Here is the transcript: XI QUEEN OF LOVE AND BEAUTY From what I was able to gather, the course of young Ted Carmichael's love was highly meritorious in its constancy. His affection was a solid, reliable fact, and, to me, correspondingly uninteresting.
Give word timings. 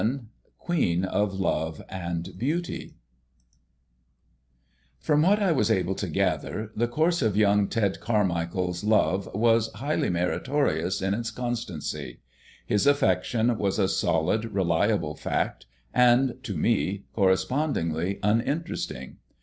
XI 0.01 0.19
QUEEN 0.57 1.05
OF 1.05 1.35
LOVE 1.39 1.83
AND 1.87 2.29
BEAUTY 2.35 2.95
From 4.97 5.21
what 5.21 5.37
I 5.39 5.51
was 5.51 5.69
able 5.69 5.93
to 5.93 6.09
gather, 6.09 6.71
the 6.75 6.87
course 6.87 7.21
of 7.21 7.37
young 7.37 7.67
Ted 7.67 7.99
Carmichael's 7.99 8.83
love 8.83 9.31
was 9.35 9.71
highly 9.73 10.09
meritorious 10.09 11.03
in 11.03 11.13
its 11.13 11.29
constancy. 11.29 12.19
His 12.65 12.87
affection 12.87 13.55
was 13.59 13.77
a 13.77 13.87
solid, 13.87 14.45
reliable 14.45 15.13
fact, 15.13 15.67
and, 15.93 16.33
to 16.41 16.57
me, 16.57 17.03
correspondingly 17.13 18.17
uninteresting. 18.23 19.17